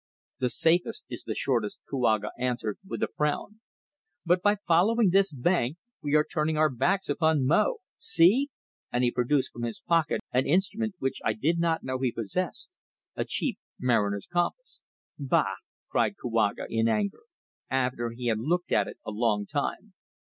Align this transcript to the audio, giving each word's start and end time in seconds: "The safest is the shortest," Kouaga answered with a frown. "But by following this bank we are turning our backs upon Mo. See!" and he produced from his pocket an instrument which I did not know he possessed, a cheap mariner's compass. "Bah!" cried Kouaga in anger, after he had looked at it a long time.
"The 0.39 0.49
safest 0.49 1.05
is 1.09 1.25
the 1.25 1.35
shortest," 1.35 1.79
Kouaga 1.87 2.31
answered 2.35 2.79
with 2.83 3.03
a 3.03 3.07
frown. 3.07 3.59
"But 4.25 4.41
by 4.41 4.55
following 4.67 5.11
this 5.11 5.31
bank 5.31 5.77
we 6.01 6.15
are 6.15 6.23
turning 6.23 6.57
our 6.57 6.71
backs 6.71 7.07
upon 7.07 7.45
Mo. 7.45 7.77
See!" 7.99 8.49
and 8.91 9.03
he 9.03 9.11
produced 9.11 9.51
from 9.53 9.61
his 9.61 9.79
pocket 9.79 10.21
an 10.31 10.47
instrument 10.47 10.95
which 10.97 11.21
I 11.23 11.33
did 11.33 11.59
not 11.59 11.83
know 11.83 11.99
he 11.99 12.11
possessed, 12.11 12.71
a 13.15 13.25
cheap 13.25 13.59
mariner's 13.77 14.25
compass. 14.25 14.79
"Bah!" 15.19 15.57
cried 15.87 16.15
Kouaga 16.19 16.65
in 16.67 16.87
anger, 16.87 17.21
after 17.69 18.09
he 18.09 18.25
had 18.25 18.39
looked 18.39 18.71
at 18.71 18.87
it 18.87 18.97
a 19.05 19.11
long 19.11 19.45
time. 19.45 19.93